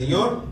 [0.00, 0.42] Señor.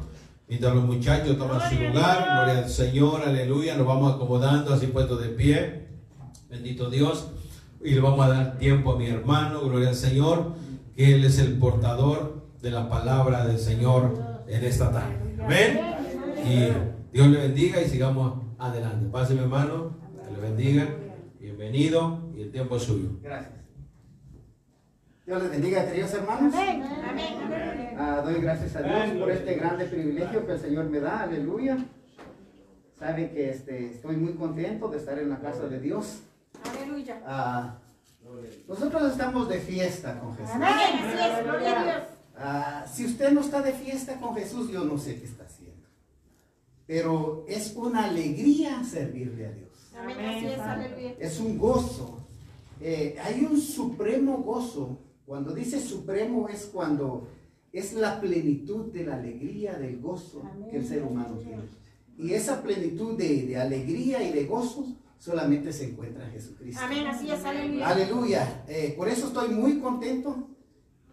[0.49, 5.23] Mientras los muchachos toman su lugar, gloria al Señor, aleluya, nos vamos acomodando así puestos
[5.23, 5.87] de pie.
[6.51, 7.29] Bendito Dios.
[7.81, 10.55] Y le vamos a dar tiempo a mi hermano, gloria al Señor,
[10.97, 15.17] que Él es el portador de la palabra del Señor en esta tarde.
[15.41, 15.81] Amén.
[16.45, 19.07] Y Dios le bendiga y sigamos adelante.
[19.13, 20.89] Pase mi hermano, que le bendiga.
[21.39, 23.11] Bienvenido y el tiempo es suyo.
[23.23, 23.66] Gracias.
[25.27, 26.55] Dios les bendiga, queridos hermanos.
[27.99, 31.23] Ah, doy gracias a Dios por este grande privilegio que el Señor me da.
[31.23, 31.79] Aleluya.
[32.97, 36.21] Sabe que este, estoy muy contento de estar en la casa de Dios.
[36.63, 37.21] Aleluya.
[37.27, 37.77] Ah,
[38.69, 40.55] nosotros estamos de fiesta con Jesús.
[40.55, 40.71] Amén.
[40.71, 42.03] Así es, gloria a Dios.
[42.37, 45.89] Ah, si usted no está de fiesta con Jesús, yo no sé qué está haciendo.
[46.87, 49.91] Pero es una alegría servirle a Dios.
[49.99, 50.21] Amén.
[50.21, 51.15] Así es, aleluya.
[51.19, 52.25] Es un gozo.
[52.81, 55.01] Eh, hay un supremo gozo.
[55.27, 57.29] Cuando dice supremo es cuando
[57.73, 61.65] es la plenitud de la alegría, del gozo que el ser humano tiene.
[62.17, 64.87] Y esa plenitud de, de alegría y de gozo
[65.19, 66.81] solamente se encuentra en Jesucristo.
[66.83, 67.07] Amén.
[67.07, 67.89] Así es, aleluya.
[67.89, 68.65] Aleluya.
[68.69, 70.49] Eh, por eso estoy muy contento.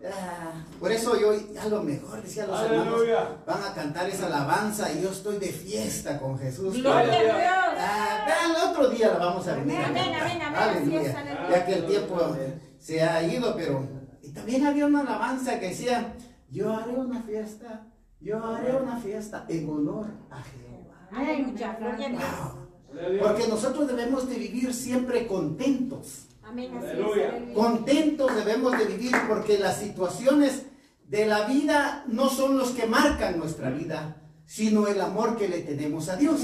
[0.05, 3.01] Ah, por eso yo a lo mejor decía los hermanos
[3.47, 6.75] van a cantar esa alabanza y yo estoy de fiesta con Jesús.
[6.75, 7.35] Gloria a Dios.
[7.79, 9.77] Ah, el otro día la vamos a venir.
[9.77, 11.01] a Amén, amén, amén, así Aleluya.
[11.09, 11.49] es, aleluya.
[11.49, 12.35] Ya que el tiempo
[12.79, 16.15] se ha ido, pero y también había una alabanza que decía,
[16.49, 17.87] yo haré una fiesta,
[18.21, 21.09] yo haré una fiesta en honor a Jehová.
[21.11, 21.77] Aleluya.
[21.77, 22.23] Gloria a Dios.
[22.23, 23.19] Wow.
[23.21, 26.27] Porque nosotros debemos de vivir siempre contentos.
[26.41, 26.71] Amén.
[26.77, 27.53] Aleluya.
[27.53, 30.67] Contentos debemos de vivir porque las situaciones
[31.05, 35.59] de la vida no son los que marcan nuestra vida, sino el amor que le
[35.59, 36.39] tenemos a Dios.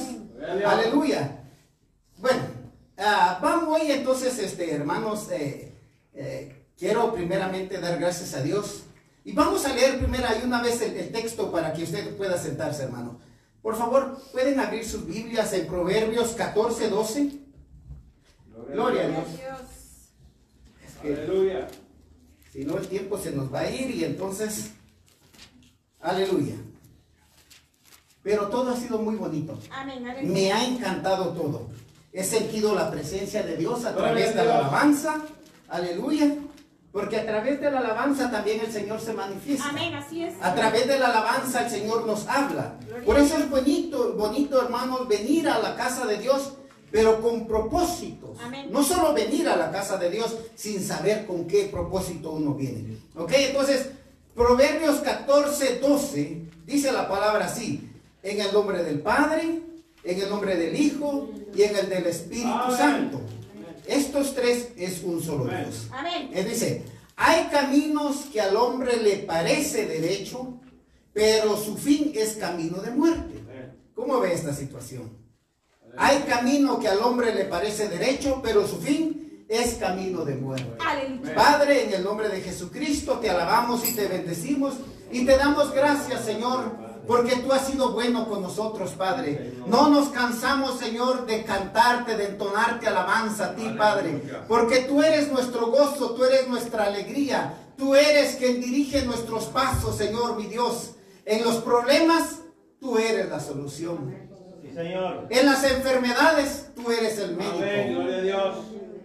[0.66, 1.46] Aleluya.
[2.18, 2.42] Bueno,
[2.98, 5.74] ah, vamos hoy entonces, este, hermanos, eh,
[6.14, 8.84] eh, quiero primeramente dar gracias a Dios.
[9.26, 12.38] Y vamos a leer primero y una vez el, el texto para que usted pueda
[12.38, 13.20] sentarse, hermano.
[13.62, 17.32] Por favor, pueden abrir sus Biblias en Proverbios 14, 12.
[18.72, 19.24] Gloria a Dios.
[20.86, 21.68] Es que- Aleluya.
[22.52, 24.72] si no, el tiempo se nos va a ir y entonces,
[26.02, 26.56] aleluya.
[28.24, 29.58] Pero todo ha sido muy bonito.
[29.72, 30.06] Amén.
[30.08, 30.34] Aleluya.
[30.34, 31.70] Me ha encantado todo.
[32.12, 35.22] He sentido la presencia de Dios a Gloria través de la alabanza.
[35.68, 36.36] Aleluya.
[36.92, 39.70] Porque a través de la alabanza también el Señor se manifiesta.
[39.70, 39.94] Amén.
[39.94, 40.34] Así es.
[40.42, 42.76] A través de la alabanza el Señor nos habla.
[43.06, 46.54] Por eso es bonito, bonito, hermanos, venir a la casa de Dios,
[46.92, 48.40] pero con propósitos.
[48.42, 48.70] Amén.
[48.72, 52.98] No solo venir a la casa de Dios sin saber con qué propósito uno viene.
[53.16, 53.92] Ok, entonces,
[54.34, 57.88] Proverbios 14, 12, dice la palabra así:
[58.24, 59.62] en el nombre del Padre,
[60.04, 62.78] en el nombre del Hijo y en el del Espíritu Amén.
[62.78, 63.22] Santo.
[63.90, 65.66] Estos tres es un solo Amén.
[65.66, 65.88] Dios.
[65.92, 66.30] Amén.
[66.34, 66.84] Él dice,
[67.16, 70.60] hay caminos que al hombre le parece derecho,
[71.12, 73.44] pero su fin es camino de muerte.
[73.96, 75.18] ¿Cómo ve esta situación?
[75.98, 80.78] Hay camino que al hombre le parece derecho, pero su fin es camino de muerte.
[80.80, 81.34] Aleluya.
[81.34, 84.76] Padre, en el nombre de Jesucristo te alabamos y te bendecimos
[85.12, 86.72] y te damos gracias, Señor,
[87.10, 89.56] porque tú has sido bueno con nosotros, Padre.
[89.66, 95.32] No nos cansamos, Señor, de cantarte, de entonarte alabanza a ti, Padre, porque tú eres
[95.32, 100.92] nuestro gozo, tú eres nuestra alegría, tú eres quien dirige nuestros pasos, Señor, mi Dios.
[101.26, 102.42] En los problemas,
[102.80, 104.16] tú eres la solución.
[104.62, 105.26] Sí, Señor.
[105.32, 107.56] En las enfermedades, tú eres el médico.
[107.58, 107.96] Amén.
[107.96, 108.56] Gloria a Dios.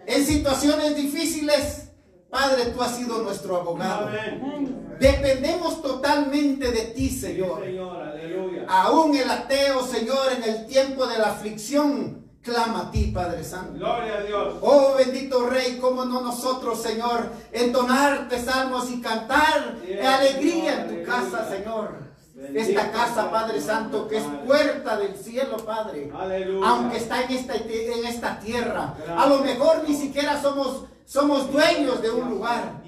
[0.07, 1.89] En situaciones difíciles,
[2.29, 4.09] Padre, tú has sido nuestro abogado.
[4.09, 4.84] Amén.
[4.99, 7.65] Dependemos totalmente de ti, Sí, Señor.
[7.65, 8.03] Señor.
[8.03, 8.65] Aleluya.
[8.69, 13.75] Aún el ateo, Señor, en el tiempo de la aflicción, clama a ti, Padre Santo.
[13.75, 14.55] Gloria a Dios.
[14.61, 21.11] Oh bendito Rey, cómo no nosotros, Señor, entonarte salmos y cantar Sí, alegría en tu
[21.11, 21.49] casa.
[21.49, 22.05] Señor.
[22.35, 26.11] Bendito Esta casa, Padre Santo, que es puerta del cielo, Padre.
[26.15, 26.69] Aleluya.
[26.69, 28.95] Aunque está en esta, en esta tierra.
[29.17, 32.83] A lo mejor ni siquiera somos, somos dueños de un lugar.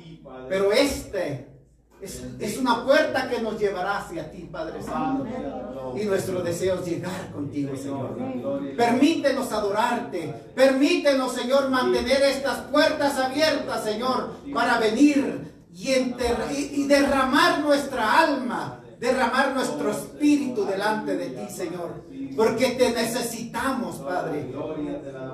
[0.49, 1.56] Pero este
[2.01, 5.25] es, es una puerta que nos llevará hacia ti, Padre Santo.
[5.97, 8.17] Y nuestro deseo es llegar contigo, Señor.
[8.77, 10.35] Permítenos adorarte.
[10.55, 19.55] Permítenos, Señor, mantener estas puertas abiertas, Señor, para venir y, y- derramar nuestra alma, derramar
[19.55, 22.05] nuestro espíritu delante de ti, Señor.
[22.37, 24.53] Porque te necesitamos, Padre.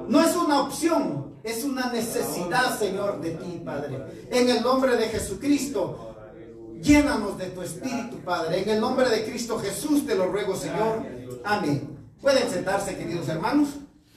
[0.09, 4.29] No es una opción, es una necesidad, Señor, de ti, Padre.
[4.31, 6.12] En el nombre de Jesucristo,
[6.83, 8.63] llénanos de tu espíritu, Padre.
[8.63, 11.05] En el nombre de Cristo Jesús te lo ruego, Señor.
[11.45, 11.97] Amén.
[12.21, 13.69] Pueden sentarse, queridos hermanos.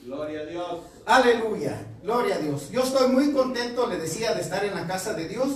[0.04, 0.78] Gloria a Dios.
[1.06, 1.86] Aleluya.
[2.02, 2.70] Gloria a Dios.
[2.70, 5.48] Yo estoy muy contento, le decía, de estar en la casa de Dios.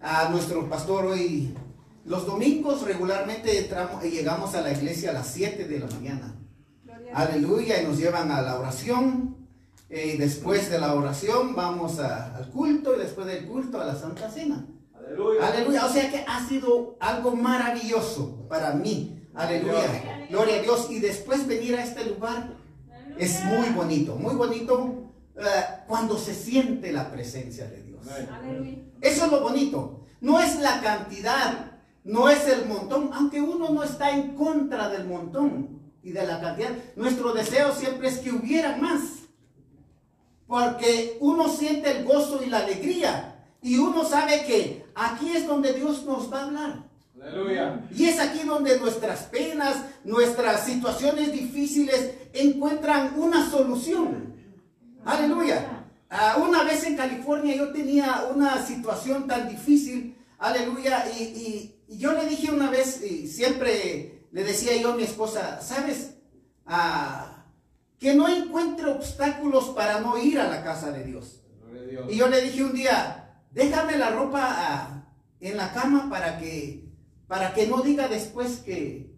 [0.00, 1.54] A nuestro pastor hoy
[2.04, 6.34] los domingos regularmente entramos y llegamos a la iglesia a las 7 de la mañana.
[7.14, 9.36] Aleluya, y nos llevan a la oración.
[9.90, 13.86] eh, Y después de la oración vamos a- al culto y después del culto a
[13.86, 14.66] la Santa Cena.
[15.08, 15.46] Aleluya.
[15.46, 19.26] Aleluya, o sea que ha sido algo maravilloso para mí.
[19.34, 20.88] Aleluya, gloria a Dios.
[20.90, 22.50] Y después venir a este lugar
[23.16, 25.42] es muy bonito, muy bonito eh,
[25.86, 28.06] cuando se siente la presencia de Dios.
[28.08, 28.78] Aleluya.
[29.00, 30.04] Eso es lo bonito.
[30.20, 31.72] No es la cantidad,
[32.04, 36.40] no es el montón, aunque uno no está en contra del montón y de la
[36.40, 36.70] cantidad.
[36.96, 39.02] Nuestro deseo siempre es que hubiera más.
[40.46, 43.37] Porque uno siente el gozo y la alegría.
[43.62, 46.88] Y uno sabe que aquí es donde Dios nos va a hablar.
[47.20, 47.84] Aleluya.
[47.94, 54.34] Y es aquí donde nuestras penas, nuestras situaciones difíciles encuentran una solución.
[55.04, 55.84] Aleluya.
[56.10, 60.16] Ah, una vez en California yo tenía una situación tan difícil.
[60.38, 61.04] Aleluya.
[61.18, 65.02] Y, y- y yo le dije una vez, y siempre le decía yo a mi
[65.02, 66.14] esposa, ¿sabes?
[66.66, 67.44] Ah,
[67.98, 71.40] que no encuentre obstáculos para no ir a la casa de Dios.
[72.10, 73.27] Y yo le dije un día,
[73.58, 75.04] déjame la ropa ah,
[75.40, 76.88] en la cama para que,
[77.26, 79.12] para que no diga después que,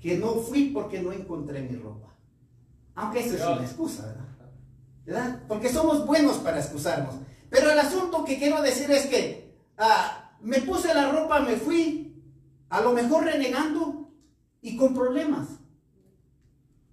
[0.00, 2.08] que no fui porque no encontré mi ropa.
[2.94, 4.24] Aunque eso es una excusa, ¿verdad?
[5.04, 5.42] ¿verdad?
[5.46, 7.16] Porque somos buenos para excusarnos.
[7.50, 12.22] Pero el asunto que quiero decir es que ah, me puse la ropa, me fui,
[12.70, 14.10] a lo mejor renegando
[14.62, 15.48] y con problemas.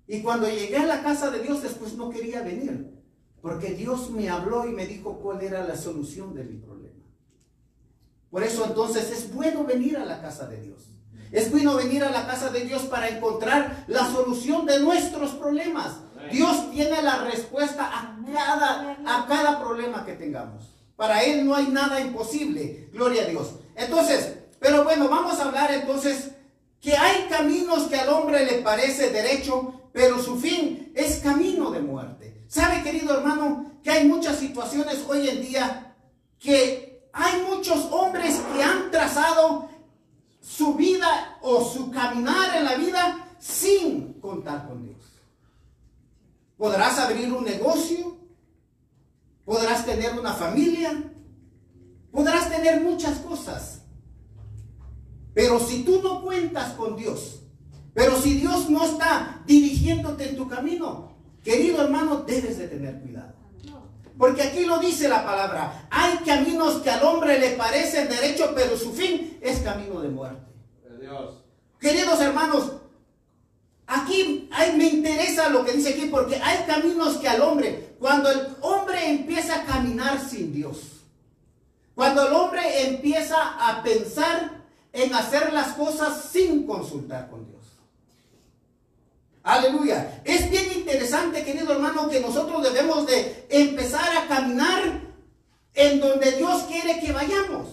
[0.07, 2.91] Y cuando llegué a la casa de Dios, después no quería venir.
[3.41, 6.81] Porque Dios me habló y me dijo cuál era la solución de mi problema.
[8.31, 10.88] Por eso entonces es bueno venir a la casa de Dios.
[11.31, 15.98] Es bueno venir a la casa de Dios para encontrar la solución de nuestros problemas.
[16.31, 20.72] Dios tiene la respuesta a cada, a cada problema que tengamos.
[20.95, 22.89] Para Él no hay nada imposible.
[22.94, 23.56] Gloria a Dios.
[23.75, 26.31] Entonces, pero bueno, vamos a hablar entonces
[26.80, 31.81] que hay caminos que al hombre le parece derecho, pero su fin es camino de
[31.81, 32.44] muerte.
[32.48, 35.95] ¿Sabe, querido hermano, que hay muchas situaciones hoy en día
[36.39, 39.69] que hay muchos hombres que han trazado
[40.39, 45.01] su vida o su caminar en la vida sin contar con Dios?
[46.57, 48.17] Podrás abrir un negocio,
[49.45, 51.11] podrás tener una familia,
[52.11, 53.81] podrás tener muchas cosas.
[55.33, 57.41] Pero si tú no cuentas con Dios,
[57.93, 61.11] pero si Dios no está dirigiéndote en tu camino,
[61.43, 63.40] querido hermano, debes de tener cuidado.
[64.17, 68.77] Porque aquí lo dice la palabra, hay caminos que al hombre le parecen derecho, pero
[68.77, 70.51] su fin es camino de muerte.
[70.99, 71.43] Dios.
[71.79, 72.73] Queridos hermanos,
[73.87, 78.55] aquí me interesa lo que dice aquí porque hay caminos que al hombre, cuando el
[78.61, 81.01] hombre empieza a caminar sin Dios,
[81.95, 83.35] cuando el hombre empieza
[83.67, 84.61] a pensar
[84.93, 87.50] en hacer las cosas sin consultar con Dios.
[89.43, 90.21] Aleluya.
[90.23, 95.01] Es bien interesante, querido hermano, que nosotros debemos de empezar a caminar
[95.73, 97.67] en donde Dios quiere que vayamos.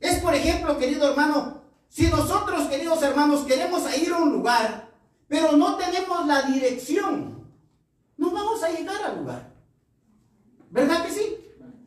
[0.00, 4.88] Es por ejemplo, querido hermano, si nosotros, queridos hermanos, queremos ir a un lugar,
[5.28, 7.46] pero no tenemos la dirección,
[8.16, 9.52] no vamos a llegar al lugar.
[10.70, 11.36] ¿Verdad que sí?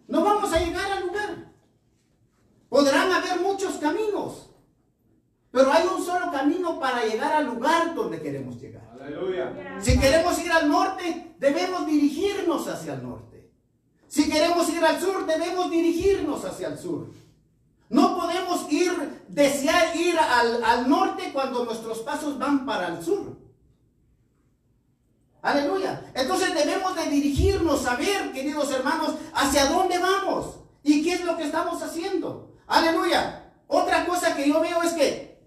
[0.07, 1.51] No vamos a llegar al lugar.
[2.69, 4.49] Podrán haber muchos caminos,
[5.51, 8.90] pero hay un solo camino para llegar al lugar donde queremos llegar.
[9.79, 13.49] Si queremos ir al norte, debemos dirigirnos hacia el norte.
[14.07, 17.07] Si queremos ir al sur, debemos dirigirnos hacia el sur.
[17.89, 23.37] No podemos ir, desear ir al, al norte cuando nuestros pasos van para el sur.
[25.41, 26.11] Aleluya.
[26.13, 31.43] Entonces debemos de dirigirnos, saber, queridos hermanos, hacia dónde vamos y qué es lo que
[31.43, 32.53] estamos haciendo.
[32.67, 33.51] Aleluya.
[33.67, 35.41] Otra cosa que yo veo es que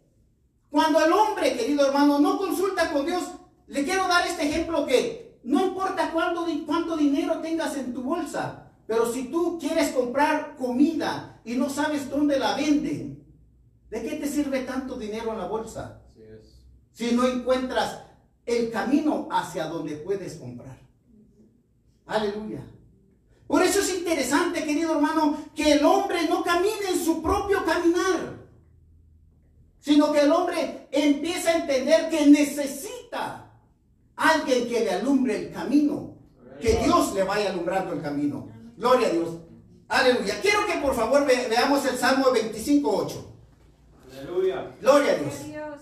[0.70, 3.22] cuando el hombre, querido hermano, no consulta con Dios,
[3.66, 8.70] le quiero dar este ejemplo que no importa cuánto, cuánto dinero tengas en tu bolsa,
[8.86, 13.24] pero si tú quieres comprar comida y no sabes dónde la venden,
[13.90, 16.02] ¿de qué te sirve tanto dinero en la bolsa?
[16.16, 16.64] Es.
[16.92, 18.02] si no encuentras
[18.46, 20.78] el camino hacia donde puedes comprar.
[22.06, 22.64] Aleluya.
[23.46, 28.44] Por eso es interesante, querido hermano, que el hombre no camine en su propio caminar,
[29.80, 33.43] sino que el hombre empieza a entender que necesita
[34.16, 36.14] alguien que le alumbre el camino,
[36.60, 38.48] que Dios le vaya alumbrando el camino.
[38.76, 39.28] Gloria a Dios.
[39.88, 40.40] Aleluya.
[40.40, 43.24] Quiero que por favor ve- veamos el Salmo 25.8.
[44.12, 44.74] Aleluya.
[44.80, 45.34] Gloria a Dios.
[45.40, 45.80] Gloria a Dios.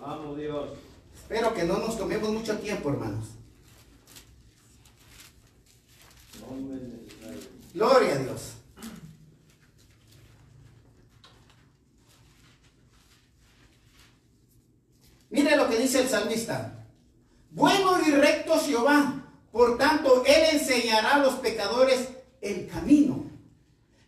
[0.00, 0.70] Vamos, Dios.
[1.14, 3.26] Espero que no nos tomemos mucho tiempo, hermanos.
[7.74, 8.52] Gloria a Dios.
[15.30, 16.86] Que dice el salmista.
[17.50, 22.08] Bueno y recto Jehová, por tanto, Él enseñará a los pecadores
[22.40, 23.24] el camino.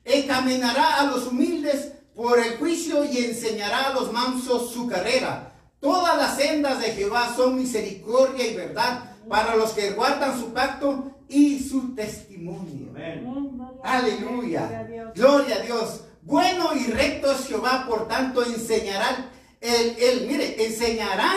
[0.05, 5.53] Encaminará a los humildes por el juicio y enseñará a los mansos su carrera.
[5.81, 11.11] Todas las sendas de Jehová son misericordia y verdad para los que guardan su pacto
[11.29, 12.91] y su testimonio.
[12.91, 13.59] Amén.
[13.83, 14.87] Aleluya.
[15.15, 16.05] Gloria a Dios.
[16.23, 19.29] Bueno y recto es Jehová, por tanto enseñará,
[19.63, 21.33] él, él, mire, enseñará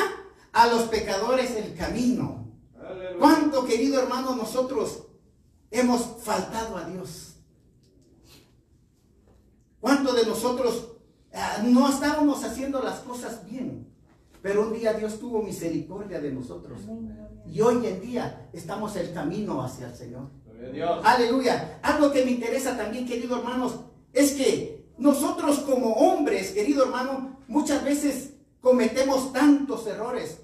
[0.51, 2.47] a los pecadores el camino.
[2.77, 3.19] Aleluya.
[3.19, 5.03] ¿Cuánto, querido hermano, nosotros
[5.69, 7.35] hemos faltado a Dios?
[9.79, 10.93] ¿Cuánto de nosotros
[11.33, 13.93] ah, no estábamos haciendo las cosas bien?
[14.41, 16.81] Pero un día Dios tuvo misericordia de nosotros.
[17.47, 20.29] Y hoy en día estamos el camino hacia el Señor.
[20.73, 20.99] Dios.
[21.03, 21.79] Aleluya.
[21.83, 23.75] Algo que me interesa también, queridos hermanos,
[24.13, 30.37] es que nosotros como hombres, querido hermano, muchas veces cometemos tantos errores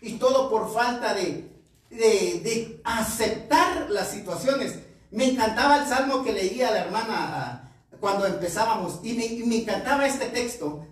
[0.00, 1.50] y todo por falta de,
[1.90, 2.40] de,
[2.84, 4.74] aceptar las situaciones.
[5.10, 10.06] Me encantaba el salmo que leía la hermana ah, cuando empezábamos y me, me encantaba
[10.06, 10.86] este texto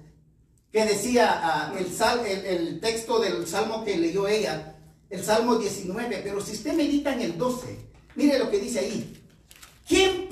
[0.72, 4.76] que decía ah, el, sal- el- texto del salmo que leyó ella,
[5.10, 7.78] el salmo 19, pero si usted medita en el 12,
[8.16, 9.20] mire lo que dice ahí.
[9.86, 10.28] ¿Quién,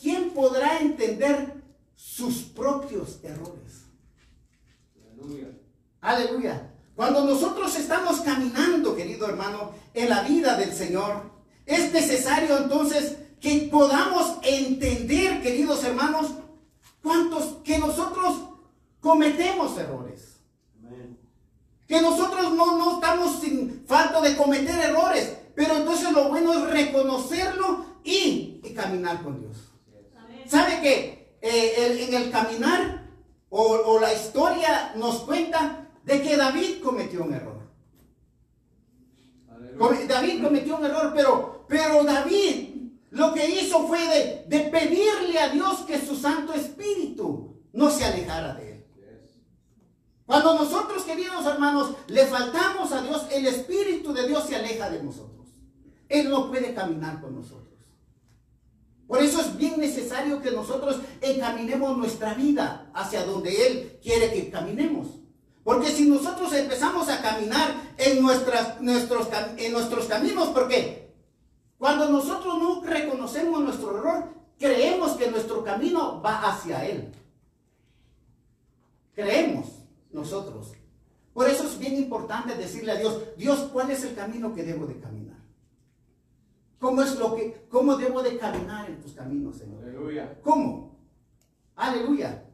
[0.00, 1.54] quién podrá entender
[1.94, 3.63] sus propios errores?
[5.24, 5.48] Aleluya.
[6.00, 6.70] Aleluya.
[6.94, 11.30] Cuando nosotros estamos caminando, querido hermano, en la vida del Señor,
[11.66, 16.32] es necesario entonces que podamos entender, queridos hermanos,
[17.02, 18.36] cuántos que nosotros
[19.00, 20.36] cometemos errores.
[20.78, 21.18] Amén.
[21.88, 26.70] Que nosotros no, no estamos sin falta de cometer errores, pero entonces lo bueno es
[26.70, 29.56] reconocerlo y, y caminar con Dios.
[30.46, 33.03] ¿Sabe que eh, el- en el caminar
[33.50, 37.64] o, o la historia nos cuenta de que David cometió un error?
[40.08, 42.74] David cometió un error, pero, pero David
[43.10, 48.04] lo que hizo fue de, de pedirle a Dios que su Santo Espíritu no se
[48.04, 48.74] alejara de él.
[50.26, 55.02] Cuando nosotros, queridos hermanos, le faltamos a Dios, el Espíritu de Dios se aleja de
[55.02, 55.48] nosotros.
[56.08, 57.63] Él no puede caminar con nosotros.
[59.14, 64.50] Por eso es bien necesario que nosotros encaminemos nuestra vida hacia donde Él quiere que
[64.50, 65.06] caminemos.
[65.62, 69.28] Porque si nosotros empezamos a caminar en, nuestros, nuestros
[70.08, 71.14] caminos, porque
[71.78, 77.12] cuando nosotros no reconocemos nuestro error, creemos que nuestro camino va hacia Él.
[79.14, 79.66] Creemos
[80.10, 80.72] nosotros.
[81.32, 84.86] Por eso es bien importante decirle a Dios, Dios, ¿cuál es el camino que debo
[84.86, 85.23] de caminar?
[86.84, 89.82] ¿Cómo es lo que, cómo debo de caminar en tus caminos, Señor?
[89.84, 90.38] Aleluya.
[90.42, 90.98] ¿Cómo?
[91.76, 92.44] Aleluya.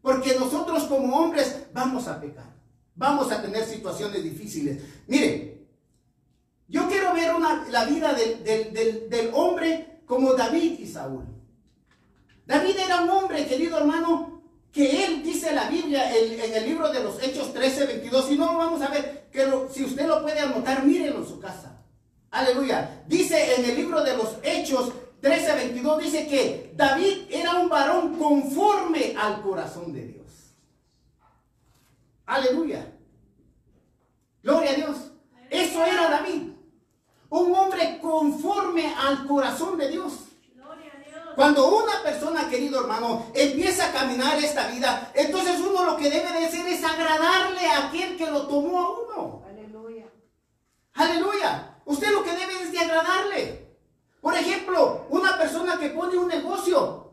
[0.00, 2.54] Porque nosotros como hombres vamos a pecar.
[2.94, 4.80] Vamos a tener situaciones difíciles.
[5.08, 5.66] Mire,
[6.68, 11.24] yo quiero ver una- la vida del, del- del- del hombre como David y Saúl.
[12.46, 17.02] David era un hombre, querido hermano, que él dice la Biblia en el libro de
[17.02, 18.24] los Hechos 13, 22.
[18.28, 21.26] Si no lo vamos a ver, que lo- si usted lo puede anotar, mírenlo en
[21.26, 21.74] su casa.
[22.30, 23.04] Aleluya.
[23.06, 28.18] Dice en el libro de los Hechos 13, 22, dice que David era un varón
[28.18, 30.26] conforme al corazón de Dios.
[32.26, 32.86] Aleluya.
[34.42, 34.96] Gloria a Dios.
[35.50, 36.52] Eso era David.
[37.30, 40.12] Un hombre conforme al corazón de Dios.
[41.34, 46.32] Cuando una persona, querido hermano, empieza a caminar esta vida, entonces uno lo que debe
[46.32, 49.42] de hacer es agradarle a aquel que lo tomó a uno.
[49.48, 50.06] Aleluya.
[50.94, 51.77] Aleluya.
[51.88, 53.66] Usted lo que debe es de agradarle.
[54.20, 57.12] Por ejemplo, una persona que pone un negocio,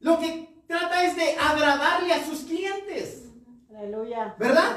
[0.00, 3.24] lo que trata es de agradarle a sus clientes.
[3.76, 4.34] Aleluya.
[4.38, 4.76] ¿Verdad?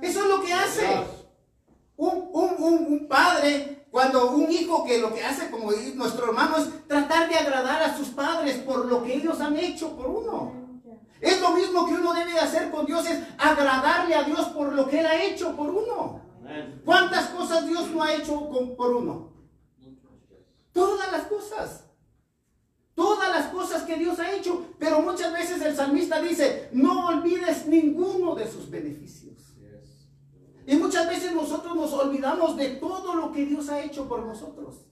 [0.00, 0.86] Eso es lo que hace.
[1.96, 6.56] Un, un- un- un padre, cuando un hijo que lo que hace, como nuestro hermano,
[6.56, 10.52] es tratar de agradar a sus padres por lo que ellos han hecho por uno.
[11.20, 14.72] Es lo mismo que uno debe de hacer con Dios, es agradarle a Dios por
[14.72, 16.20] lo que Él ha hecho por uno.
[16.84, 19.32] ¿Cuántas cosas Dios no ha hecho con- por uno?
[20.72, 21.84] Todas las cosas.
[22.94, 24.66] Todas las cosas que Dios ha hecho.
[24.78, 29.54] Pero muchas veces el salmista dice, no olvides ninguno de sus beneficios.
[30.66, 34.84] Y muchas veces nosotros nos olvidamos de todo lo que Dios ha hecho por nosotros.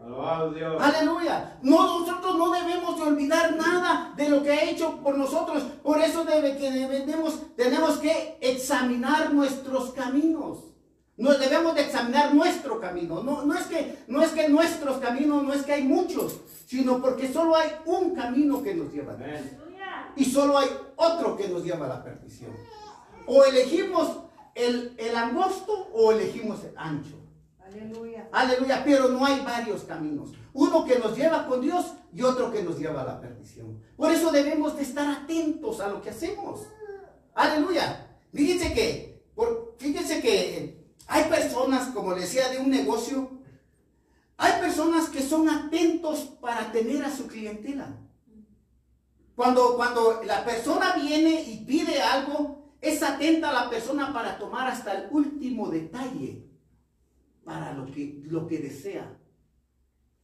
[0.00, 0.76] Alabado Dios.
[0.82, 1.58] Aleluya.
[1.62, 5.62] No, nosotros no debemos de olvidar nada de lo que ha hecho por nosotros.
[5.82, 10.73] Por eso debe que debemos, tenemos que examinar nuestros caminos.
[11.16, 13.22] Nos debemos de examinar nuestro camino.
[13.22, 17.00] No, no, es que, no es que nuestros caminos, no es que hay muchos, sino
[17.00, 19.40] porque solo hay un camino que nos lleva a Dios.
[20.16, 22.52] Y solo hay otro que nos lleva a la perdición.
[23.26, 27.16] O elegimos el, el angosto o elegimos el ancho.
[27.64, 28.28] Aleluya.
[28.30, 30.30] Aleluya, pero no hay varios caminos.
[30.52, 33.80] Uno que nos lleva con Dios y otro que nos lleva a la perdición.
[33.96, 36.60] Por eso debemos de estar atentos a lo que hacemos.
[37.34, 38.06] Aleluya.
[38.32, 43.30] Fíjense que, por, fíjense que hay personas, como decía, de un negocio.
[44.36, 47.96] Hay personas que son atentos para tener a su clientela.
[49.36, 54.92] Cuando, cuando la persona viene y pide algo, es atenta la persona para tomar hasta
[54.92, 56.46] el último detalle
[57.44, 59.18] para lo que, lo que desea.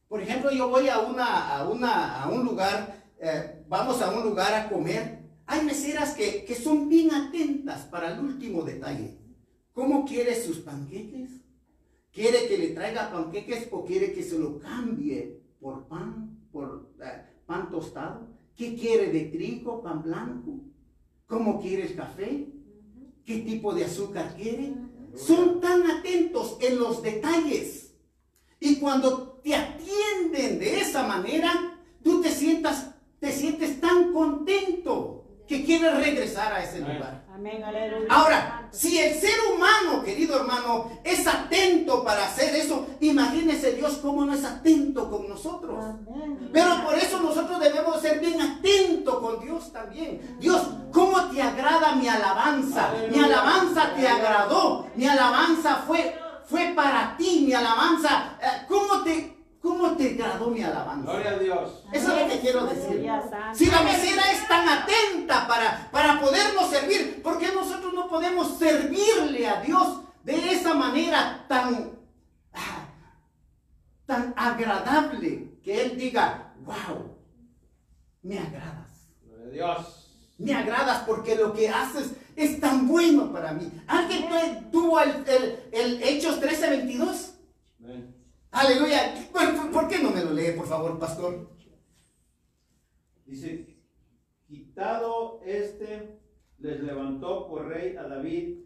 [0.07, 4.23] Por ejemplo, yo voy a, una, a, una, a un lugar, eh, vamos a un
[4.23, 5.21] lugar a comer.
[5.45, 9.20] Hay meseras que, que son bien atentas para el último detalle.
[9.73, 11.29] ¿Cómo quiere sus panqueques?
[12.11, 17.23] ¿Quiere que le traiga panqueques o quiere que se lo cambie por pan, por eh,
[17.45, 18.27] pan tostado?
[18.55, 20.59] ¿Qué quiere de trigo, pan blanco?
[21.25, 22.47] ¿Cómo quiere el café?
[23.25, 24.73] ¿Qué tipo de azúcar quiere?
[25.15, 27.95] Son tan atentos en los detalles.
[28.59, 35.65] Y cuando te atienden de esa manera, tú te sientas, te sientes tan contento que
[35.65, 37.23] quieres regresar a ese lugar.
[37.33, 38.07] Amén, aleluya.
[38.09, 44.25] Ahora, si el ser humano, querido hermano, es atento para hacer eso, imagínese Dios cómo
[44.25, 45.83] no es atento con nosotros.
[45.83, 46.49] Amén.
[46.53, 50.37] Pero por eso nosotros debemos ser bien atentos con Dios también.
[50.39, 52.93] Dios, ¿cómo te agrada mi alabanza?
[53.09, 54.87] Mi alabanza te agradó.
[54.95, 57.43] Mi alabanza fue, fue para ti.
[57.47, 61.11] Mi alabanza, eh, ¿cómo te, cómo te agradó mi alabanza?
[61.11, 61.83] Gloria a Dios.
[61.91, 62.97] Eso es lo que quiero decir.
[63.53, 68.57] Si la mesera es tan atenta para, para podernos servir, ¿por qué nosotros no podemos
[68.57, 71.91] servirle a Dios de esa manera tan,
[72.53, 72.87] ah,
[74.05, 77.15] tan agradable que Él diga, wow,
[78.23, 79.07] me agradas?
[79.23, 79.97] Gloria a Dios.
[80.37, 83.71] Me agradas porque lo que haces es tan bueno para mí.
[83.87, 86.99] ¿Alguien tu- tuvo el, el- el Hechos 13:22?
[86.99, 87.30] Amén.
[88.51, 89.13] Aleluya.
[89.31, 91.49] ¿Por, por- por qué no me lo lee, por favor, pastor?
[93.25, 93.77] Dice,
[94.47, 96.19] quitado este,
[96.59, 98.57] les levantó por rey a David,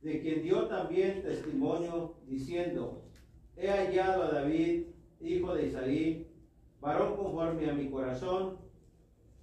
[0.00, 3.04] de quien dio también testimonio, diciendo,
[3.56, 4.86] he hallado a David,
[5.20, 6.30] hijo de Isaí,
[6.80, 8.56] varón conforme a mi corazón,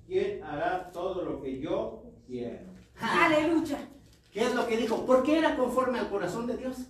[0.08, 2.74] quien hará todo lo que yo quiero.
[3.00, 3.89] Aleluya.
[4.32, 5.06] ¿Qué es lo que dijo?
[5.06, 6.78] ¿Por qué era conforme al corazón de Dios?
[6.80, 6.89] Eso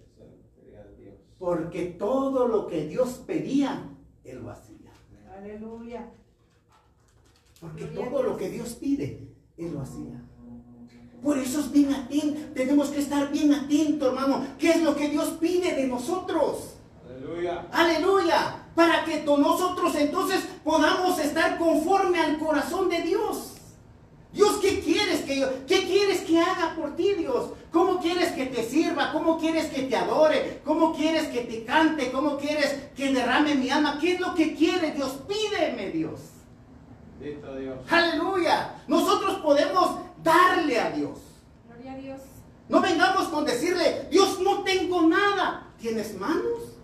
[0.00, 1.14] es lo que quería Dios.
[1.38, 3.90] Porque todo lo que Dios pedía,
[4.24, 4.90] Él lo hacía.
[5.36, 6.10] Aleluya.
[7.60, 10.22] Porque todo lo que Dios pide, Él lo hacía.
[11.22, 12.40] Por eso es bien atento.
[12.54, 14.46] Tenemos que estar bien atentos, hermano.
[14.58, 16.74] ¿Qué es lo que Dios pide de nosotros?
[17.04, 17.68] Aleluya.
[17.72, 18.62] Aleluya.
[18.74, 23.55] Para que nosotros entonces podamos estar conforme al corazón de Dios.
[24.36, 27.52] Dios, ¿qué quieres que yo, qué quieres que haga por ti, Dios?
[27.72, 29.10] ¿Cómo quieres que te sirva?
[29.10, 30.60] ¿Cómo quieres que te adore?
[30.62, 32.12] ¿Cómo quieres que te cante?
[32.12, 33.98] ¿Cómo quieres que derrame mi alma?
[33.98, 35.20] ¿Qué es lo que quiere Dios?
[35.26, 36.20] Pídeme, Dios.
[37.18, 37.78] Dios.
[37.88, 38.74] Aleluya.
[38.86, 41.18] Nosotros podemos darle a Dios.
[41.66, 42.20] Gloria a Dios.
[42.68, 45.66] No vengamos con decirle, Dios, no tengo nada.
[45.80, 46.75] ¿Tienes manos?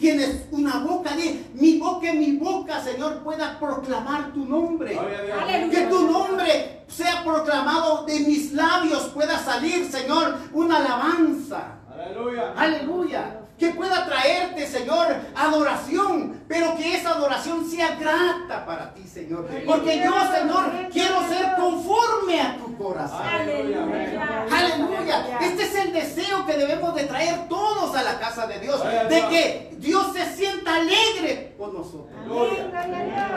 [0.00, 1.14] ¿Tienes una boca?
[1.14, 4.98] Di, mi boca, mi boca, Señor, pueda proclamar tu nombre.
[4.98, 5.68] Aleluya.
[5.68, 11.80] Que tu nombre sea proclamado de mis labios, pueda salir, Señor, una alabanza.
[11.92, 12.54] Aleluya.
[12.56, 13.39] Aleluya.
[13.60, 19.46] Que pueda traerte, Señor, adoración, pero que esa adoración sea grata para ti, Señor.
[19.66, 23.20] Porque yo, Señor, quiero ser conforme a tu corazón.
[23.22, 24.46] Aleluya.
[24.50, 25.38] Aleluya.
[25.42, 28.82] Este es el deseo que debemos de traer todos a la casa de Dios.
[29.10, 32.08] De que Dios se sienta alegre con nosotros.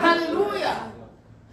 [0.01, 0.89] Aleluya.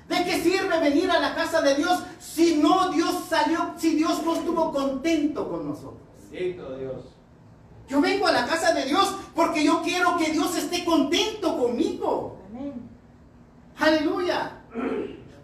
[0.08, 4.22] ¿De qué sirve venir a la casa de Dios si no Dios salió, si Dios
[4.24, 6.06] no estuvo contento con nosotros?
[6.30, 7.19] Dios.
[7.90, 12.38] Yo vengo a la casa de Dios porque yo quiero que Dios esté contento conmigo.
[12.48, 12.88] Amén.
[13.76, 14.62] Aleluya.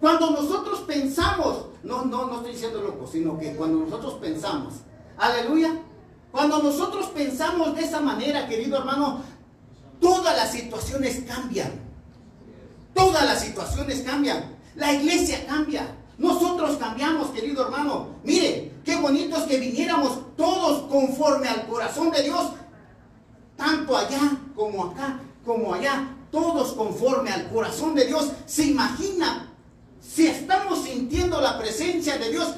[0.01, 4.75] Cuando nosotros pensamos, no, no, no estoy diciendo loco, sino que cuando nosotros pensamos,
[5.19, 5.73] aleluya,
[6.31, 9.23] cuando nosotros pensamos de esa manera, querido hermano,
[10.01, 11.73] todas las situaciones cambian.
[12.95, 14.57] Todas las situaciones cambian.
[14.77, 15.97] La iglesia cambia.
[16.19, 18.09] Nosotros cambiamos, querido hermano.
[18.25, 22.53] Mire, qué bonito es que viniéramos todos conforme al corazón de Dios.
[23.57, 26.09] Tanto allá como acá, como allá.
[26.31, 28.31] Todos conforme al corazón de Dios.
[28.47, 29.53] ¿Se imagina?
[30.01, 32.55] Si estamos sintiendo la presencia de Dios,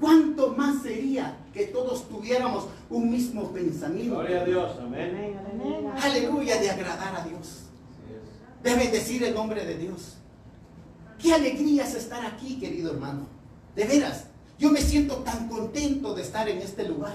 [0.00, 4.16] ¿cuánto más sería que todos tuviéramos un mismo pensamiento?
[4.16, 4.72] Gloria a Dios.
[4.80, 5.38] Amén.
[6.02, 7.62] Aleluya de agradar a Dios
[8.62, 10.16] de bendecir el nombre de Dios.
[11.22, 13.28] Qué alegría es estar aquí, querido hermano.
[13.76, 14.24] De veras,
[14.58, 17.14] yo me siento tan contento de estar en este lugar.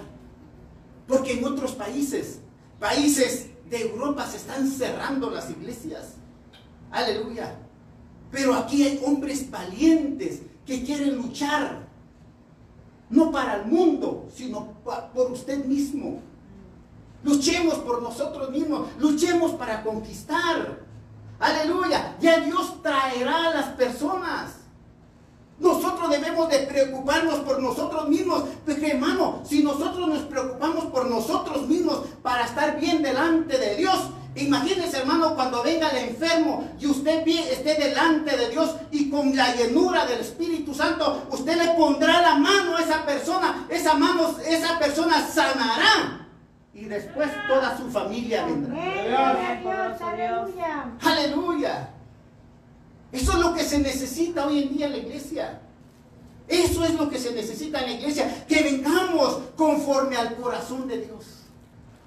[1.06, 2.40] Porque en otros países,
[2.80, 6.14] países de Europa se están cerrando las iglesias.
[6.90, 7.54] Aleluya.
[8.32, 11.86] Pero aquí hay hombres valientes que quieren luchar.
[13.10, 14.74] No para el mundo, sino
[15.14, 16.22] por usted mismo.
[17.24, 18.88] Luchemos por nosotros mismos.
[19.00, 20.87] Luchemos para conquistar.
[21.40, 22.16] Aleluya.
[22.20, 24.56] Ya Dios traerá a las personas.
[25.60, 28.44] Nosotros debemos de preocuparnos por nosotros mismos.
[28.66, 33.98] Porque hermano, si nosotros nos preocupamos por nosotros mismos para estar bien delante de Dios,
[34.36, 39.56] imagínese hermano cuando venga el enfermo y usted esté delante de Dios y con la
[39.56, 44.78] llenura del Espíritu Santo, usted le pondrá la mano a esa persona, esa mano, esa
[44.78, 46.27] persona sanará
[46.78, 48.72] y después toda su familia vendrá.
[48.72, 50.86] Amén, gloria a Dios, aleluya.
[51.02, 51.90] Aleluya.
[53.12, 55.60] Eso es lo que se necesita hoy en día en la iglesia.
[56.48, 58.46] Eso es lo que se necesita en la iglesia.
[58.48, 61.26] Que vengamos conforme al corazón de Dios.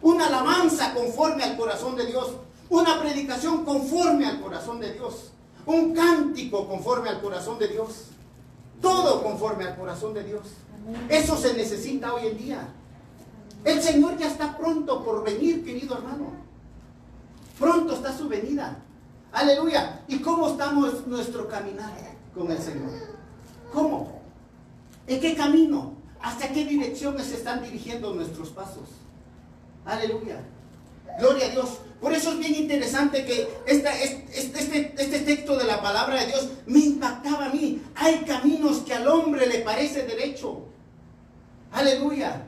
[0.03, 2.31] Una alabanza conforme al corazón de Dios.
[2.69, 5.33] Una predicación conforme al corazón de Dios.
[5.67, 8.05] Un cántico conforme al corazón de Dios.
[8.81, 10.43] Todo conforme al corazón de Dios.
[11.09, 12.69] Eso se necesita hoy en día.
[13.65, 16.33] El Señor ya está pronto por venir, querido hermano.
[17.59, 18.79] Pronto está su venida.
[19.33, 20.03] Aleluya.
[20.09, 21.93] ¿Y cómo estamos nuestro caminar
[22.35, 22.91] con el Señor?
[23.73, 24.21] ¿Cómo?
[25.07, 25.95] ¿En qué camino?
[26.23, 28.89] ¿Hacia qué dirección se están dirigiendo nuestros pasos?
[29.85, 30.41] Aleluya.
[31.19, 31.79] Gloria a Dios.
[32.01, 36.21] Por eso es bien interesante que esta- es- es- este, este texto de la palabra
[36.21, 37.83] de Dios me impactaba a mí.
[37.95, 40.61] Hay caminos que al hombre le parece derecho.
[41.73, 42.47] Aleluya.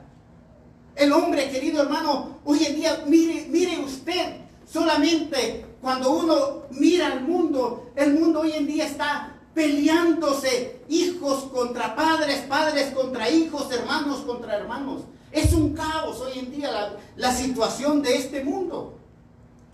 [0.95, 4.37] El hombre, querido hermano, hoy en día, mire, mire usted,
[4.71, 11.95] solamente cuando uno mira al mundo, el mundo hoy en día está peleándose, hijos contra
[11.95, 15.01] padres, padres contra hijos, hermanos contra hermanos.
[15.31, 18.97] Es un caos hoy en día la, situación de este mundo.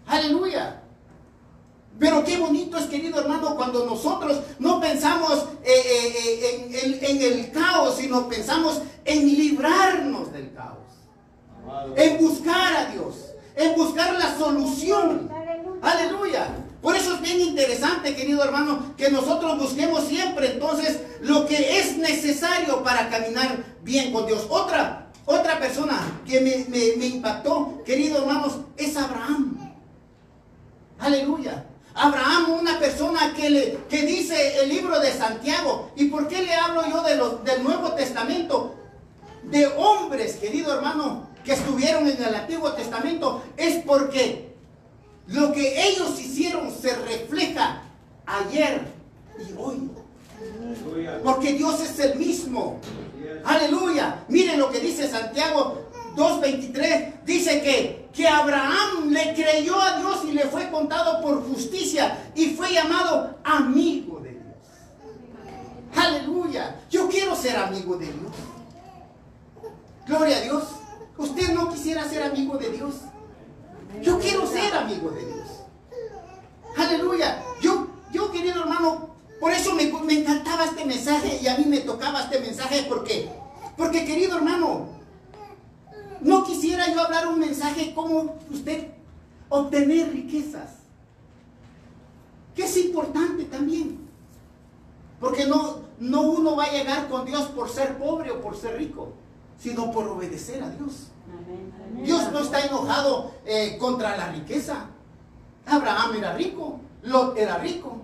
[0.08, 0.84] Aleluya.
[2.00, 6.40] Pero qué bonito es, querido hermano, cuando nosotros no pensamos eh, eh,
[6.72, 10.79] eh, en, en- el caos, sino pensamos en librarnos del caos.
[11.96, 13.16] En buscar a Dios,
[13.56, 15.30] en buscar la solución.
[15.82, 16.48] Aleluya.
[16.82, 21.98] Por eso es bien interesante, querido hermano, que nosotros busquemos siempre entonces lo que es
[21.98, 24.46] necesario para caminar bien con Dios.
[24.50, 29.58] Otra, otra persona que me, me- me impactó, querido hermanos, es Abraham.
[31.00, 31.66] Aleluya.
[31.94, 35.92] Abraham, una persona que, le, que dice el libro de Santiago.
[35.98, 38.76] ¿Y por qué le hablo yo de los, del Nuevo Testamento?
[39.44, 44.54] de hombres, querido hermano, que estuvieron en el Antiguo Testamento, es porque
[45.26, 47.82] lo que ellos hicieron se refleja
[48.28, 48.86] ayer
[49.40, 49.90] y hoy.
[51.24, 52.80] Porque Dios es el mismo.
[53.44, 54.26] Aleluya.
[54.28, 57.24] Miren lo que dice Santiago 2.23.
[57.26, 62.52] Dice que, que Abraham le creyó a Dios y le fue contado por justicia y
[62.52, 65.96] fue llamado amigo de Dios.
[65.96, 66.80] Aleluya.
[66.92, 68.34] Yo quiero ser amigo de Dios.
[70.06, 70.79] Gloria a Dios.
[71.20, 72.96] Usted no quisiera ser amigo de Dios.
[74.02, 75.48] Yo quiero ser amigo de Dios.
[76.78, 77.44] Aleluya.
[77.62, 79.10] Yo, yo querido hermano,
[79.42, 82.84] por eso me, me encantaba este mensaje y a mí me tocaba este mensaje.
[82.84, 83.30] ¿Por qué?
[83.76, 84.88] Porque querido hermano,
[86.22, 88.88] no quisiera yo hablar un mensaje como usted
[89.50, 90.70] obtener riquezas.
[92.56, 94.08] Que es importante también.
[95.20, 98.78] Porque no, no uno va a llegar con Dios por ser pobre o por ser
[98.78, 99.12] rico,
[99.60, 101.10] sino por obedecer a Dios.
[102.02, 104.88] Dios no está enojado eh, contra la riqueza.
[105.66, 107.98] Abraham era rico, Lot era rico.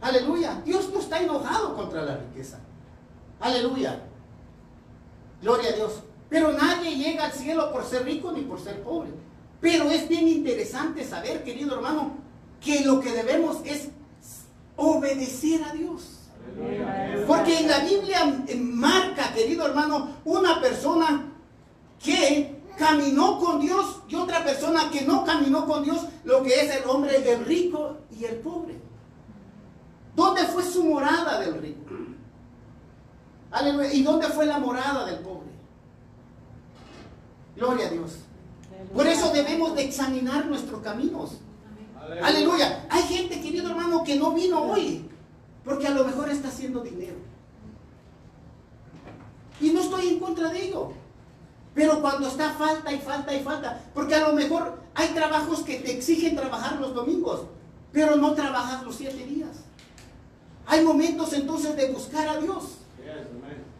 [0.00, 0.60] Aleluya.
[0.64, 2.58] Dios no está enojado contra la riqueza.
[3.40, 4.02] Aleluya.
[5.40, 6.02] Gloria a Dios.
[6.28, 9.10] Pero nadie llega al cielo por ser rico ni por ser pobre.
[9.60, 12.16] Pero es bien interesante saber, querido hermano,
[12.60, 13.88] que lo que debemos es
[14.76, 16.15] obedecer a Dios.
[16.56, 17.24] Aleluya.
[17.26, 21.32] Porque en la Biblia marca, querido hermano, una persona
[22.02, 26.76] que caminó con Dios y otra persona que no caminó con Dios, lo que es
[26.76, 28.76] el hombre, el rico y el pobre.
[30.14, 31.94] ¿Dónde fue su morada del rico?
[33.50, 33.92] Aleluya.
[33.92, 35.50] ¿Y dónde fue la morada del pobre?
[37.56, 38.12] Gloria a Dios.
[38.94, 41.38] Por eso debemos de examinar nuestros caminos.
[42.22, 42.86] Aleluya.
[42.88, 45.08] Hay gente, querido hermano, que no vino hoy
[45.66, 47.16] porque a lo mejor está haciendo dinero.
[49.60, 50.92] Y no estoy en contra de ello.
[51.74, 55.76] Pero cuando está falta y falta y falta, porque a lo mejor hay trabajos que
[55.80, 57.42] te exigen trabajar los domingos,
[57.92, 59.50] pero no trabajas los siete días.
[60.66, 62.78] Hay momentos entonces de buscar a Dios.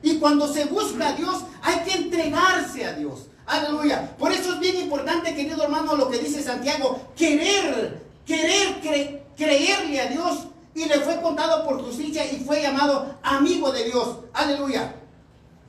[0.03, 3.29] Y cuando se busca a Dios, hay que entregarse a Dios.
[3.47, 4.15] Aleluya.
[4.19, 10.01] Por eso es bien importante, querido hermano, lo que dice Santiago, querer, querer cre- creerle
[10.01, 14.19] a Dios y le fue contado por justicia y fue llamado amigo de Dios.
[14.35, 14.95] Aleluya.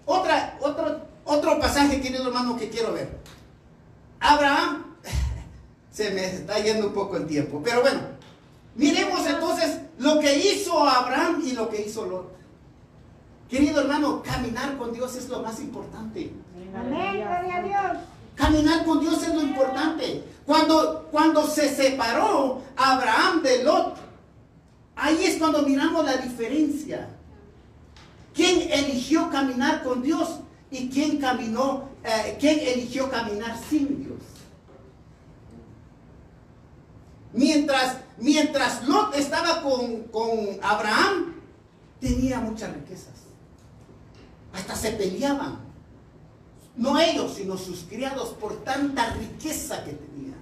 [0.05, 3.17] Otra, otro, otro pasaje, querido hermano, que quiero ver.
[4.19, 4.97] Abraham,
[5.91, 8.01] se me está yendo un poco el tiempo, pero bueno,
[8.75, 12.35] miremos entonces lo que hizo Abraham y lo que hizo Lot.
[13.49, 16.33] Querido hermano, caminar con Dios es lo más importante.
[16.77, 18.03] Amén, gloria a Dios.
[18.35, 20.21] Caminar con Dios es lo importante.
[20.45, 24.06] Cuando, cuando se separó Abraham de Lot,
[24.97, 27.07] ahí es cuando miramos la diferencia.
[28.33, 34.19] ¿Quién eligió caminar con Dios y quién caminó, eh, quién eligió caminar sin Dios?
[37.33, 41.35] Mientras, mientras Lot estaba con, con Abraham,
[41.99, 43.13] tenía muchas riquezas.
[44.53, 45.59] Hasta se peleaban.
[46.75, 50.37] No ellos, sino sus criados por tanta riqueza que tenían.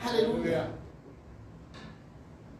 [0.00, 0.79] Aleluya.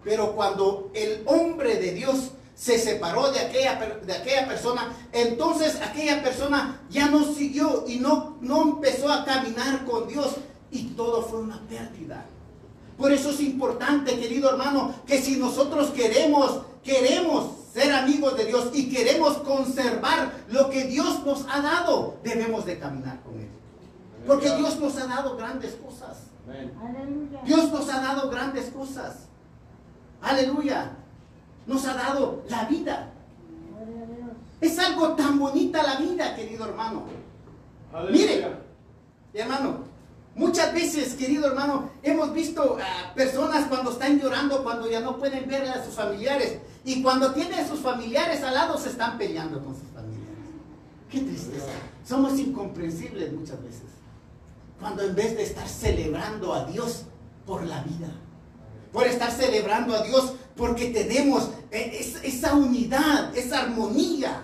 [0.04, 5.76] Pero cuando el hombre de Dios se separó de aquella, per- de aquella persona, entonces
[5.82, 10.36] aquella persona ya no siguió y no, no empezó a caminar con Dios
[10.70, 12.26] y todo fue una pérdida.
[12.98, 18.70] Por eso es importante, querido hermano, que si nosotros queremos, queremos ser amigos de Dios
[18.74, 23.48] y queremos conservar lo que Dios nos ha dado, debemos de caminar con Él.
[24.26, 26.24] Porque Dios nos ha dado grandes cosas.
[27.46, 29.28] Dios nos ha dado grandes cosas.
[30.22, 30.96] Aleluya.
[31.66, 33.12] Nos ha dado la vida.
[34.60, 37.04] Es algo tan bonita la vida, querido hermano.
[38.10, 38.46] Mire,
[39.32, 39.84] hermano,
[40.34, 45.48] muchas veces, querido hermano, hemos visto a personas cuando están llorando, cuando ya no pueden
[45.48, 46.58] ver a sus familiares.
[46.84, 50.36] Y cuando tienen a sus familiares al lado, se están peleando con sus familiares.
[51.10, 51.72] Qué tristeza.
[52.06, 53.84] Somos incomprensibles muchas veces.
[54.78, 57.04] Cuando en vez de estar celebrando a Dios
[57.46, 58.08] por la vida,
[58.92, 64.42] por estar celebrando a Dios porque tenemos eh, es- esa unidad, esa armonía,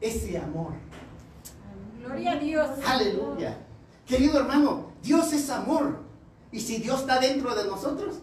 [0.00, 0.72] ese amor.
[2.04, 2.68] Gloria a Dios.
[2.86, 3.58] Aleluya.
[4.06, 6.00] Querido hermano, Dios es amor.
[6.52, 8.16] Y si Dios está dentro de nosotros,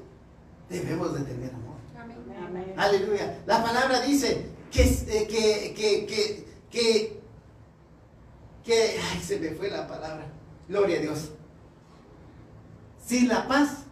[0.69, 1.75] debemos de tener amor.
[1.99, 2.17] Amén.
[2.47, 2.73] Amén.
[2.77, 3.39] Aleluya.
[3.45, 7.19] La palabra dice que, eh, que, que, que, que,
[8.63, 10.25] que- ay, se me fue la palabra.
[10.67, 11.29] Gloria a Dios.
[13.05, 13.83] Sin la paz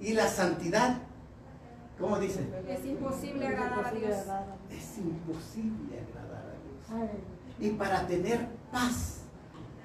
[0.00, 1.02] y la santidad,
[1.98, 2.40] ¿cómo dice?
[2.68, 4.16] Es imposible agradar a Dios.
[4.70, 7.10] Es imposible agradar a Dios.
[7.60, 9.22] Y para tener paz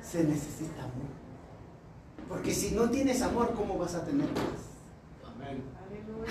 [0.01, 1.23] se necesita amor.
[2.29, 4.43] Porque si no tienes amor, ¿cómo vas a tener paz?
[5.35, 5.63] Amén.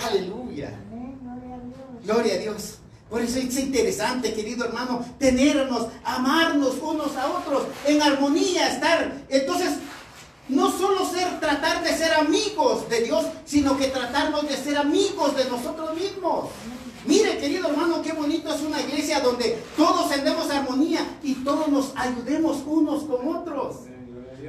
[0.04, 0.78] Aleluya.
[0.88, 2.04] Amén, gloria a Dios.
[2.04, 2.78] Gloria a Dios.
[3.12, 9.20] Por eso es interesante, querido hermano, tenernos, amarnos unos a otros, en armonía estar.
[9.28, 9.76] Entonces,
[10.48, 15.36] no solo ser, tratar de ser amigos de Dios, sino que tratarnos de ser amigos
[15.36, 16.50] de nosotros mismos.
[17.04, 21.92] Mire, querido hermano, qué bonito es una iglesia donde todos tendemos armonía y todos nos
[21.96, 23.76] ayudemos unos con otros.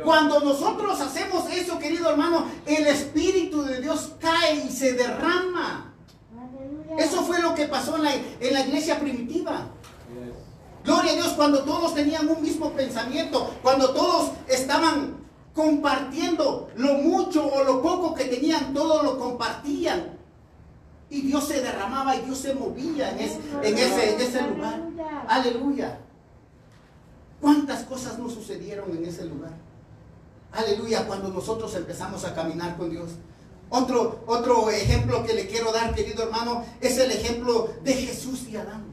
[0.04, 5.94] Cuando nosotros hacemos eso, querido hermano, el Espíritu de Dios cae y se derrama.
[6.98, 9.68] Eso fue lo que pasó en la, en la iglesia primitiva.
[10.84, 15.23] Gloria a Dios, cuando todos tenían un mismo pensamiento, cuando todos estaban
[15.54, 20.18] compartiendo lo mucho o lo poco que tenían, todo lo compartían.
[21.10, 24.82] Y Dios se derramaba y Dios se movía en, es- en ese, en ese lugar.
[25.28, 26.00] Aleluya.
[27.40, 29.52] ¿Cuántas cosas no sucedieron en ese lugar?
[30.52, 33.12] Aleluya, cuando nosotros empezamos a caminar con Dios.
[33.70, 38.56] Otro, otro ejemplo que le quiero dar, querido hermano, es el ejemplo de Jesús y
[38.56, 38.84] Adán.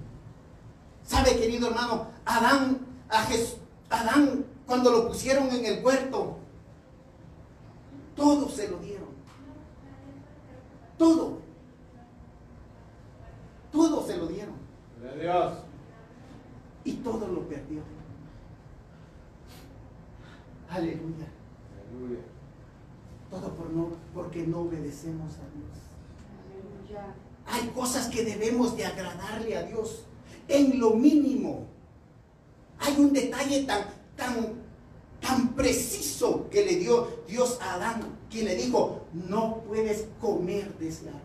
[1.07, 2.09] ¿Sabe, querido hermano?
[2.25, 3.57] Adán, a Jes-
[3.91, 6.39] Adán, cuando lo pusieron en el huerto,
[8.21, 9.09] todo se lo dieron.
[10.99, 11.39] Todo.
[13.73, 14.57] Todo se lo dieron.
[15.03, 15.53] A Dios.
[16.85, 17.81] Y todo lo perdió.
[20.69, 21.29] Aleluya.
[21.89, 22.21] Aleluya.
[23.31, 25.79] Todo por no, porque no obedecemos a Dios.
[26.45, 27.15] Aleluya.
[27.47, 30.05] Hay cosas que debemos de agradarle a Dios
[30.47, 31.69] en lo mínimo.
[32.79, 34.55] Hay un detalle tan, tan,
[35.21, 40.89] tan preciso que le dio Dios a Adán, que le dijo, no puedes comer de
[40.89, 41.21] ese árbol.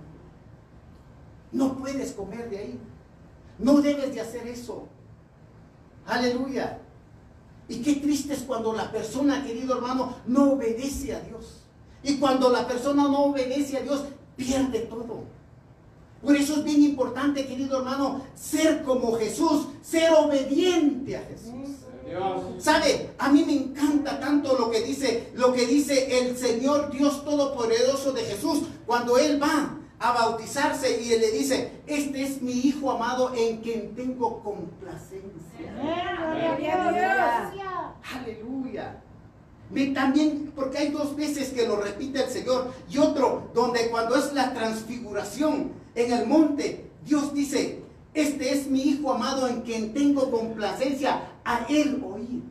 [1.52, 2.80] No puedes comer de ahí.
[3.58, 4.88] No debes de hacer eso.
[6.06, 6.80] Aleluya.
[7.68, 11.64] Y qué triste es cuando la persona, querido hermano, no obedece a Dios.
[12.04, 14.04] Y cuando la persona no obedece a Dios,
[14.36, 15.24] pierde todo.
[16.22, 21.85] Por eso es bien importante, querido hermano, ser como Jesús, ser obediente a Jesús.
[22.60, 27.24] Sabe, a mí me encanta tanto lo que dice, lo que dice el Señor Dios
[27.24, 32.54] Todopoderoso de Jesús cuando Él va a bautizarse y Él le dice, este es mi
[32.54, 35.74] Hijo amado en quien tengo complacencia.
[35.74, 37.64] Gloria a Dios.
[38.14, 39.02] Aleluya.
[39.70, 44.16] Me también, porque hay dos veces que lo repite el Señor y otro donde cuando
[44.16, 49.94] es la transfiguración en el monte, Dios dice, este es mi Hijo amado en quien
[49.94, 52.44] tengo complacencia, a Él oír.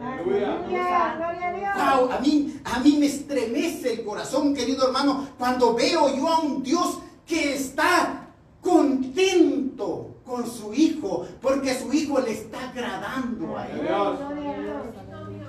[0.00, 1.14] Aleluya.
[1.16, 2.00] Gloria a Dios.
[2.00, 6.40] Wow, a mí, a mí me estremece el corazón, querido hermano, cuando veo yo a
[6.40, 8.28] un Dios que está
[8.60, 13.88] contento con su hijo, porque su hijo le está agradando a él.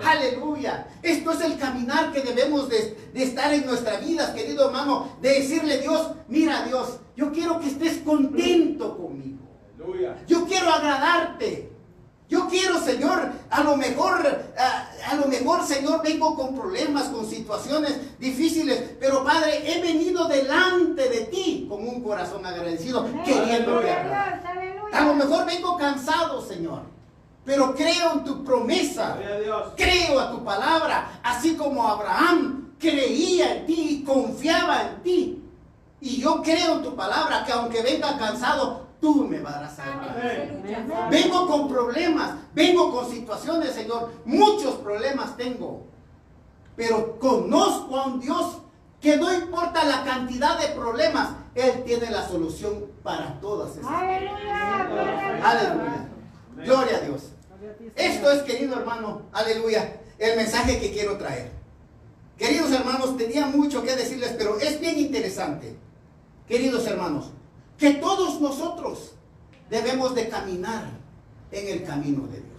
[0.04, 0.88] Aleluya.
[1.02, 5.30] Esto es el caminar que debemos de, de estar en nuestra vida, querido hermano, de
[5.30, 9.40] decirle Dios, mira Dios, yo quiero que estés contento conmigo.
[10.28, 11.79] Yo quiero agradarte.
[12.30, 14.20] Yo quiero, Señor, a lo mejor,
[14.56, 20.28] a, a lo mejor, Señor, vengo con problemas, con situaciones difíciles, pero Padre, he venido
[20.28, 24.34] delante de ti con un corazón agradecido, queriéndote Gloria agradar.
[24.34, 24.46] a Dios.
[24.46, 24.98] Aleluya.
[24.98, 26.84] A lo mejor vengo cansado, Señor,
[27.44, 33.66] pero creo en tu promesa, a creo a tu palabra, así como Abraham creía en
[33.66, 35.44] ti y confiaba en ti.
[36.00, 40.02] Y yo creo en tu palabra que aunque venga cansado, tú me darás a.
[40.02, 41.08] Aleluya.
[41.10, 44.12] Vengo con problemas, vengo con situaciones, Señor.
[44.26, 45.86] Muchos problemas tengo.
[46.76, 48.60] Pero conozco a un Dios
[49.02, 53.90] que no importa la cantidad de problemas, Él tiene la solución para todas esas.
[53.90, 55.40] Aleluya.
[55.44, 56.10] Aleluya.
[56.58, 57.32] Gloria a Dios.
[57.96, 61.52] Esto es, querido hermano, aleluya, el mensaje que quiero traer.
[62.38, 65.76] Queridos hermanos, tenía mucho que decirles, pero es bien interesante,
[66.48, 67.32] queridos hermanos,
[67.80, 69.14] que todos nosotros
[69.70, 70.90] debemos de caminar
[71.52, 72.50] en el camino de Dios.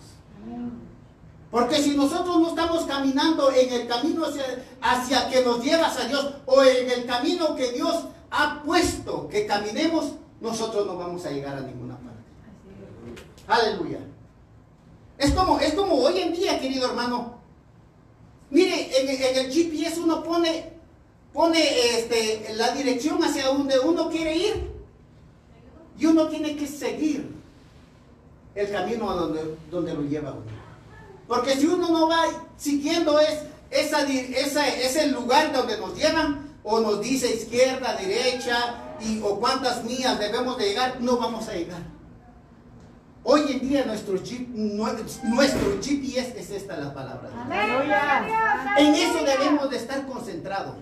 [1.50, 6.06] Porque si nosotros no estamos caminando en el camino hacia, hacia que nos llevas a
[6.06, 11.30] Dios o en el camino que Dios ha puesto que caminemos, nosotros no vamos a
[11.30, 12.20] llegar a ninguna parte.
[13.46, 13.98] Aleluya.
[15.18, 17.40] Es como, es como hoy en día, querido hermano.
[18.48, 20.72] Mire, en, en el GPS uno pone,
[21.32, 21.60] pone
[21.96, 24.79] este, la dirección hacia donde uno quiere ir.
[25.98, 27.30] Y uno tiene que seguir
[28.54, 30.60] el camino a donde, donde lo lleva uno.
[31.28, 32.24] Porque si uno no va
[32.56, 33.38] siguiendo es,
[33.70, 39.84] esa, esa, ese lugar donde nos llevan, o nos dice izquierda, derecha, y, o cuántas
[39.84, 41.80] millas debemos de llegar, no vamos a llegar.
[43.22, 47.28] Hoy en día nuestro, nue- nuestro GPS es esta la palabra.
[47.30, 48.82] de.
[48.88, 50.74] En eso debemos de estar concentrados.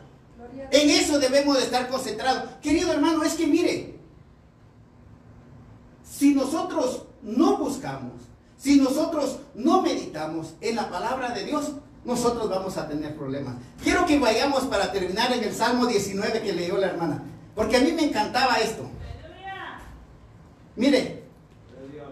[0.71, 2.45] En eso debemos de estar concentrados.
[2.63, 3.98] Querido hermano, es que mire,
[6.19, 8.15] si nosotros no buscamos,
[8.57, 11.73] si nosotros no meditamos en la palabra de Dios,
[12.05, 13.55] nosotros vamos a tener problemas.
[13.83, 17.23] Quiero que vayamos para terminar en el Salmo 19 que leyó la hermana,
[17.55, 18.83] porque a mí me encantaba esto.
[20.75, 21.23] Mire,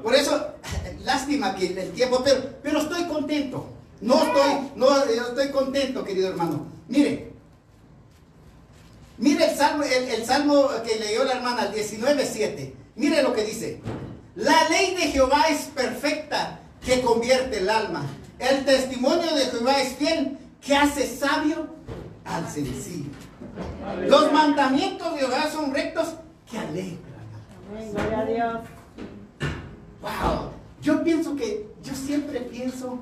[0.05, 0.55] por eso,
[1.05, 3.71] lástima que el tiempo, pero, pero estoy contento.
[4.01, 6.67] No estoy, no, estoy contento, querido hermano.
[6.87, 7.33] Mire,
[9.19, 12.86] mire el salmo, el, el salmo que leyó la hermana, el 19.7.
[12.97, 13.81] Mire lo que dice.
[14.35, 18.05] La ley de Jehová es perfecta, que convierte el alma.
[18.39, 21.69] El testimonio de Jehová es fiel, que hace sabio
[22.25, 23.11] al sencillo.
[24.09, 26.15] Los mandamientos de Jehová son rectos,
[26.51, 26.99] que alegran.
[27.71, 28.61] Amén, Gloria a Dios.
[30.03, 30.51] Wow,
[30.83, 33.01] yo pienso que, yo siempre pienso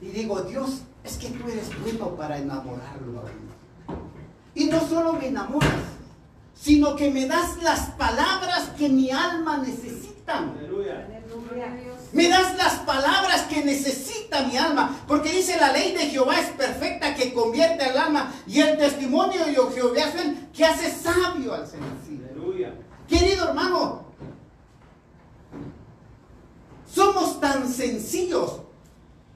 [0.00, 4.00] y digo, Dios, es que tú eres bueno para enamorarlo a uno.
[4.54, 5.70] Y no solo me enamoras,
[6.60, 10.38] sino que me das las palabras que mi alma necesita.
[10.38, 11.06] Aleluya.
[12.12, 16.50] Me das las palabras que necesita mi alma, porque dice la ley de Jehová es
[16.50, 20.14] perfecta que convierte al alma y el testimonio de Jehová es
[20.52, 22.26] que hace sabio al sencillo.
[22.30, 22.74] Aleluya.
[23.08, 24.04] Querido hermano,
[26.92, 28.60] somos tan sencillos,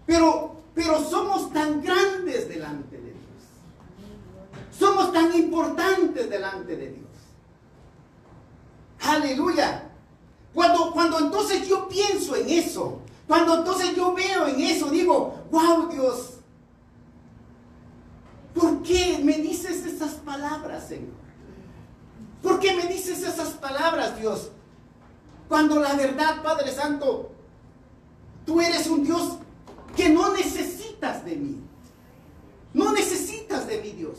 [0.05, 3.17] pero, pero somos tan grandes delante de Dios.
[4.77, 7.04] Somos tan importantes delante de Dios.
[9.05, 9.91] Aleluya.
[10.53, 15.89] Cuando, cuando entonces yo pienso en eso, cuando entonces yo veo en eso, digo, wow
[15.89, 16.35] Dios,
[18.55, 21.13] ¿por qué me dices esas palabras, Señor?
[22.43, 24.51] ¿Por qué me dices esas palabras, Dios?
[25.49, 27.33] Cuando la verdad, Padre Santo,
[28.47, 29.39] tú eres un Dios
[29.97, 31.61] que no necesitas de mí.
[32.73, 34.19] No necesitas de mí, Dios.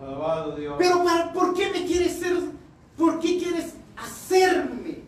[0.00, 0.74] Alabado Dios.
[0.78, 2.55] Pero para, ¿por qué me quieres ser?
[2.96, 5.02] ¿Por qué quieres hacerme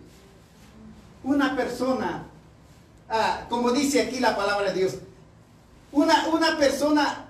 [1.24, 2.28] una persona
[3.08, 4.94] ah, como dice aquí la palabra de Dios,
[5.92, 7.24] una, una persona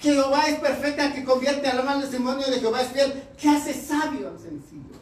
[0.00, 4.28] Jehová es perfecta que convierte al mal testimonio de Jehová es fiel, que hace sabio
[4.28, 4.92] al sencillo.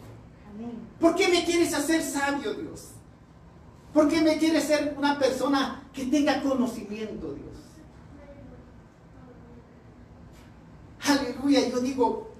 [0.54, 0.72] Amén.
[1.00, 2.88] ¿Por qué me quieres hacer sabio, Dios?
[3.92, 7.48] ¿Por qué me quieres ser una persona que tenga conocimiento, Dios?
[11.04, 12.31] Aleluya, yo digo,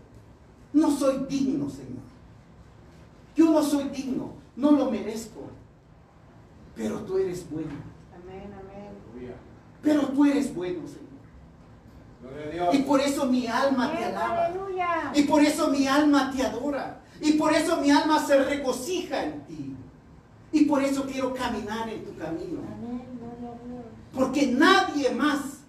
[0.72, 2.02] no soy digno, Señor.
[3.36, 5.50] Yo no soy digno, no lo merezco.
[6.74, 7.72] Pero tú eres bueno.
[8.14, 8.90] Amén, amén.
[9.12, 9.34] Aleluya.
[9.82, 11.02] Pero tú eres bueno, Señor.
[12.72, 14.46] Y por eso mi alma te alaba.
[14.46, 15.12] Aleluya.
[15.14, 17.00] Y por eso mi alma te adora.
[17.20, 19.76] Y por eso mi alma se regocija en ti.
[20.52, 22.60] Y por eso quiero caminar en tu camino.
[22.60, 23.84] Amén, gloria a Dios.
[24.12, 25.60] Porque nadie más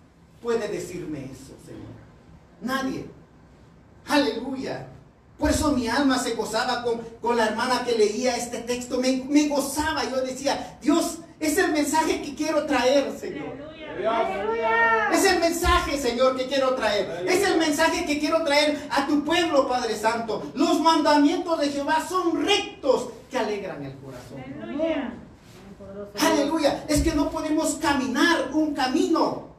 [0.41, 1.81] puede decirme eso, Señor.
[2.61, 3.05] Nadie.
[4.07, 4.87] Aleluya.
[5.37, 8.99] Por eso mi alma se gozaba con, con la hermana que leía este texto.
[8.99, 10.03] Me, me gozaba.
[10.09, 13.73] Yo decía, Dios, es el mensaje que quiero traer, Señor.
[14.07, 15.09] Aleluya.
[15.11, 17.25] Es el mensaje, Señor, que quiero traer.
[17.27, 20.51] Es el mensaje que quiero traer a tu pueblo, Padre Santo.
[20.55, 24.43] Los mandamientos de Jehová son rectos que alegran el corazón.
[26.13, 26.31] Dios.
[26.31, 26.85] Aleluya.
[26.87, 29.49] Es que no podemos caminar un camino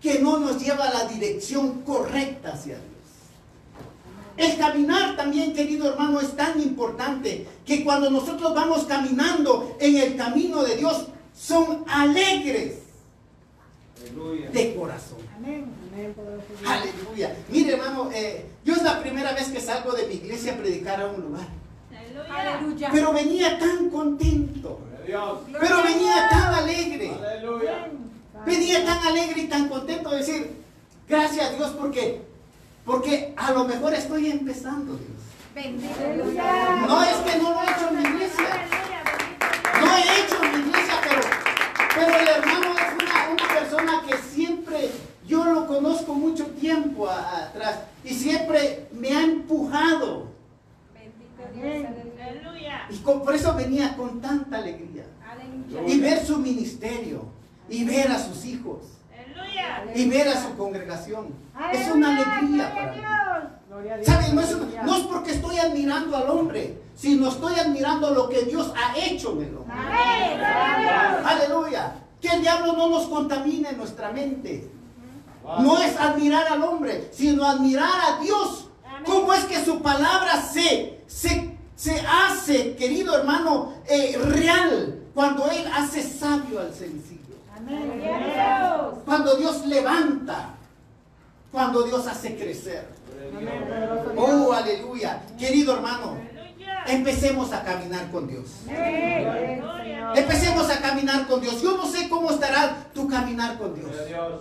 [0.00, 2.95] que no nos lleva a la dirección correcta hacia Dios.
[4.36, 10.16] El caminar también, querido hermano, es tan importante que cuando nosotros vamos caminando en el
[10.16, 12.78] camino de Dios, son alegres
[14.00, 14.50] Aleluya.
[14.50, 15.18] de corazón.
[15.36, 15.66] Amén.
[16.66, 17.34] Aleluya.
[17.48, 21.00] Mire, hermano, eh, yo es la primera vez que salgo de mi iglesia a predicar
[21.00, 21.46] a un lugar.
[22.30, 22.90] Aleluya.
[22.92, 24.80] Pero venía tan contento.
[25.06, 25.38] Dios.
[25.52, 27.12] Pero venía tan alegre.
[27.12, 27.88] Aleluya.
[28.44, 30.56] Venía tan alegre y tan contento de decir,
[31.08, 32.22] gracias a Dios porque,
[32.86, 35.10] porque a lo mejor estoy empezando, Dios.
[35.54, 35.94] Bendito.
[36.86, 38.66] No es que no lo he hecho en mi iglesia.
[39.80, 41.20] No he hecho en mi iglesia, pero,
[41.94, 44.90] pero el hermano es una, una persona que siempre,
[45.26, 50.28] yo lo conozco mucho tiempo a- atrás y siempre me ha empujado.
[50.94, 51.86] Bendito Dios.
[52.22, 52.86] Aleluya.
[52.90, 55.04] Y con- por eso venía con tanta alegría.
[55.28, 55.92] Aleluya.
[55.92, 57.24] Y ver su ministerio,
[57.68, 58.78] y ver a sus hijos.
[59.94, 61.28] Y ver a su congregación.
[61.72, 62.98] Es una alegría para mí.
[62.98, 63.52] Dios.
[63.68, 64.06] Gloria a Dios.
[64.06, 64.34] ¿Saben?
[64.34, 68.72] No es, no es porque estoy admirando al hombre, sino estoy admirando lo que Dios
[68.76, 69.76] ha hecho en el hombre.
[71.24, 71.94] Aleluya.
[72.20, 74.70] Que el diablo no nos contamine nuestra mente.
[75.60, 78.68] No es admirar al hombre, sino admirar a Dios.
[79.04, 85.64] ¿Cómo es que su palabra se, se, se hace, querido hermano, eh, real cuando Él
[85.72, 87.15] hace sabio al sencillo?
[89.04, 90.50] Cuando Dios levanta,
[91.50, 92.88] cuando Dios hace crecer.
[94.16, 95.22] Oh, aleluya.
[95.38, 96.16] Querido hermano,
[96.86, 98.46] empecemos a caminar con Dios.
[100.14, 101.60] Empecemos a caminar con Dios.
[101.60, 103.90] Yo no sé cómo estará tu caminar con Dios.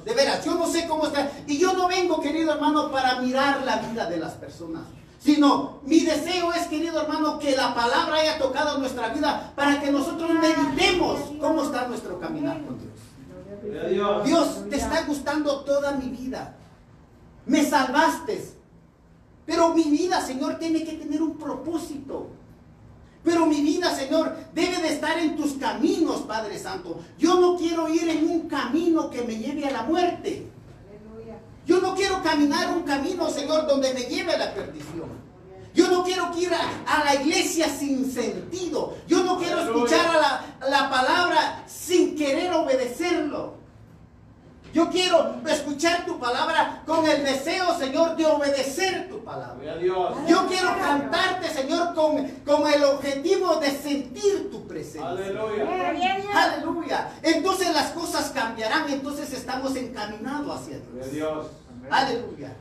[0.06, 1.32] De veras, yo no sé cómo está.
[1.48, 4.84] Y yo no vengo, querido hermano, para mirar la vida de las personas.
[5.20, 9.90] Sino, mi deseo es, querido hermano, que la palabra haya tocado nuestra vida para que
[9.90, 12.75] nosotros meditemos cómo está nuestro caminar con Dios.
[14.26, 14.70] Dios.
[14.70, 16.56] Te está gustando toda mi vida.
[17.46, 18.54] Me salvaste.
[19.46, 22.30] Pero mi vida, Señor, tiene que tener un propósito.
[23.24, 27.00] Pero mi vida, Señor, debe de estar en tus caminos, Padre Santo.
[27.18, 30.48] Yo no quiero ir en un camino que me lleve a la muerte.
[31.66, 35.10] Yo no quiero caminar un camino, Señor, donde me lleve a la perdición.
[35.76, 38.96] Yo no quiero ir a, a la iglesia sin sentido.
[39.08, 43.56] Yo no quiero escuchar a la, la palabra sin querer obedecerlo.
[44.74, 49.80] Yo quiero escuchar tu palabra con el deseo, Señor, de obedecer tu palabra.
[50.28, 55.08] Yo quiero cantarte, Señor, con, con el objetivo de sentir tu presencia.
[55.08, 56.26] Aleluya.
[56.34, 57.10] Aleluya.
[57.22, 58.90] Entonces las cosas cambiarán.
[58.90, 60.80] Entonces estamos encaminados hacia.
[61.10, 61.48] Dios.
[61.90, 62.54] Aleluya.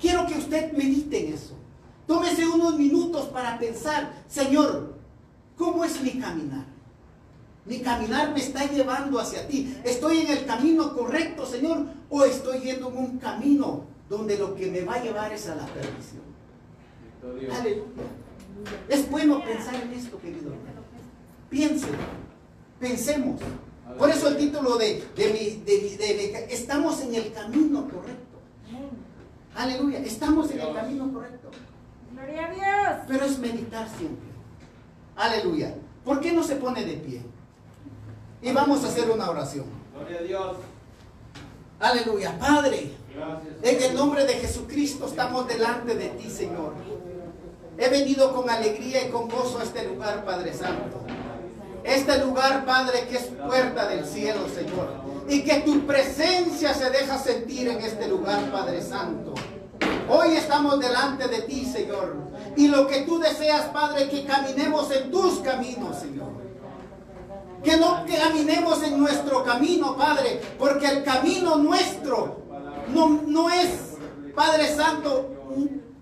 [0.00, 1.59] Quiero que usted medite en eso.
[2.10, 4.94] Tómese unos minutos para pensar, Señor,
[5.56, 6.66] ¿cómo es mi caminar?
[7.64, 9.76] Mi caminar me está llevando hacia ti.
[9.84, 11.86] ¿Estoy en el camino correcto, Señor?
[12.08, 15.54] ¿O estoy yendo en un camino donde lo que me va a llevar es a
[15.54, 16.24] la perdición?
[17.56, 17.86] Aleluya.
[18.88, 20.50] Es bueno pensar en esto, querido.
[21.48, 21.90] Piensen,
[22.80, 23.40] pensemos.
[23.96, 28.40] Por eso el título de, de mi, de de estamos en el camino correcto.
[29.54, 31.50] Aleluya, estamos en el camino correcto.
[32.12, 33.04] Gloria a Dios.
[33.08, 34.28] Pero es meditar siempre.
[35.16, 35.74] Aleluya.
[36.04, 37.22] ¿Por qué no se pone de pie?
[38.42, 39.66] Y vamos a hacer una oración.
[39.94, 40.56] Gloria a Dios.
[41.78, 42.38] Aleluya.
[42.38, 43.54] Padre, Gracias.
[43.62, 46.74] en el nombre de Jesucristo estamos delante de ti, Señor.
[47.78, 51.00] He venido con alegría y con gozo a este lugar, Padre Santo.
[51.82, 55.00] Este lugar, Padre, que es puerta del cielo, Señor.
[55.28, 59.34] Y que tu presencia se deja sentir en este lugar, Padre Santo.
[60.10, 62.16] Hoy estamos delante de ti, Señor.
[62.56, 66.30] Y lo que tú deseas, Padre, que caminemos en tus caminos, Señor.
[67.62, 72.40] Que no caminemos en nuestro camino, Padre, porque el camino nuestro
[72.88, 73.96] no, no es,
[74.34, 75.30] Padre Santo,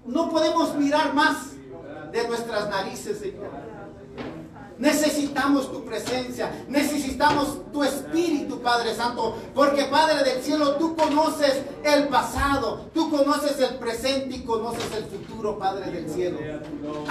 [0.07, 1.53] no podemos mirar más
[2.11, 3.68] de nuestras narices, Señor.
[4.79, 12.07] Necesitamos tu presencia, necesitamos tu espíritu, Padre Santo, porque Padre del cielo, tú conoces el
[12.09, 16.39] pasado, tú conoces el presente y conoces el futuro, Padre del cielo.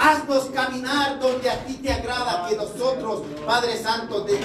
[0.00, 4.40] Haznos caminar donde a ti te agrada que nosotros, Padre Santo, de-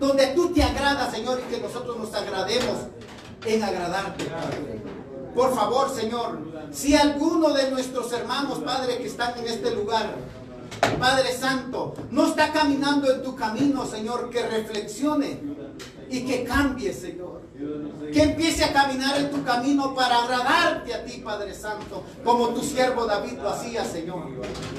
[0.00, 2.76] donde tú te agrada, Señor, y que nosotros nos agrademos
[3.44, 4.24] en agradarte.
[5.34, 6.38] Por favor, Señor,
[6.70, 10.14] si alguno de nuestros hermanos, Padre, que están en este lugar,
[10.98, 15.40] Padre Santo, no está caminando en tu camino, Señor, que reflexione
[16.10, 17.42] y que cambie, Señor.
[18.12, 22.62] Que empiece a caminar en tu camino para agradarte a ti, Padre Santo, como tu
[22.62, 24.28] siervo David lo hacía, Señor.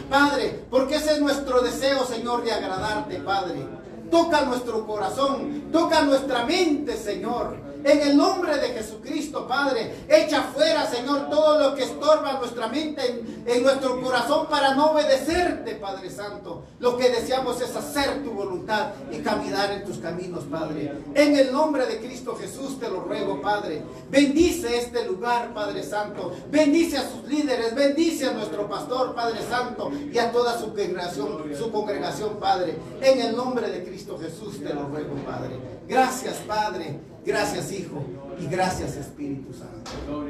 [0.10, 3.66] Padre, porque ese es nuestro deseo, Señor, de agradarte, Padre.
[4.12, 7.58] Toca nuestro corazón, toca nuestra mente, Señor.
[7.84, 13.24] En el nombre de Jesucristo, Padre, echa fuera, Señor, todo lo que estorba nuestra mente
[13.46, 16.64] en, nuestro corazón para no obedecerte, Padre Santo.
[16.80, 20.94] Lo que deseamos es hacer tu voluntad y caminar en tus caminos, Padre.
[21.14, 23.84] En el nombre de Cristo Jesús te lo ruego, Padre.
[24.10, 26.34] Bendice este lugar, Padre Santo.
[26.50, 31.54] Bendice a sus líderes, bendice a nuestro pastor, Padre Santo, y a toda su congregación,
[31.58, 32.78] su congregación, Padre.
[33.02, 35.58] En el nombre de Cristo Jesús te lo ruego, Padre.
[35.88, 37.13] Gracias, Padre.
[37.26, 38.04] Gracias, Hijo.
[38.40, 40.26] Y gracias, Espíritu Santo.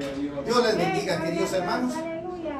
[0.45, 1.93] Dios les bendiga, queridos hermanos.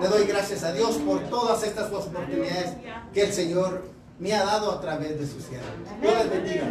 [0.01, 2.73] Le doy gracias a Dios por todas estas oportunidades
[3.13, 3.83] que el Señor
[4.19, 5.65] me ha dado a través de su siervo.
[6.01, 6.65] Dios les bendiga.